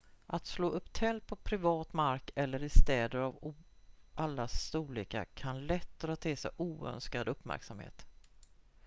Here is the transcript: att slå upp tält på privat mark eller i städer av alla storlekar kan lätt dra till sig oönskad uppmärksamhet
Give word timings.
att 0.27 0.45
slå 0.47 0.69
upp 0.69 0.93
tält 0.93 1.27
på 1.27 1.35
privat 1.35 1.93
mark 1.93 2.29
eller 2.35 2.63
i 2.63 2.69
städer 2.69 3.19
av 3.19 3.55
alla 4.15 4.47
storlekar 4.47 5.25
kan 5.33 5.67
lätt 5.67 5.99
dra 5.99 6.15
till 6.15 6.37
sig 6.37 6.51
oönskad 6.57 7.27
uppmärksamhet 7.27 8.05